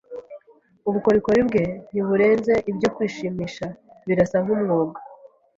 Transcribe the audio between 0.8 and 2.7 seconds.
Ubukorikori bwe ntiburenze